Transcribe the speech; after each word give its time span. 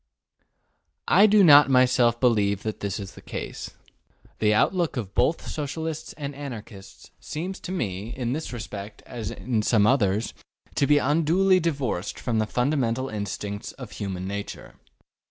I 1.07 1.27
do 1.27 1.43
not 1.43 1.69
myself 1.69 2.19
believe 2.19 2.63
that 2.63 2.79
this 2.79 2.99
is 2.99 3.11
the 3.13 3.21
case. 3.21 3.69
The 4.39 4.51
outlook 4.51 4.97
of 4.97 5.13
both 5.13 5.45
Socialists 5.47 6.13
and 6.13 6.33
Anarchists 6.33 7.11
seems 7.19 7.59
to 7.59 7.71
me, 7.71 8.09
in 8.17 8.33
this 8.33 8.51
respect 8.51 9.03
as 9.05 9.29
in 9.29 9.61
some 9.61 9.85
others, 9.85 10.33
to 10.73 10.87
be 10.87 10.97
unduly 10.97 11.59
divorced 11.59 12.17
from 12.19 12.39
the 12.39 12.47
fundamental 12.47 13.09
instincts 13.09 13.73
of 13.73 13.91
human 13.91 14.27
nature. 14.27 14.73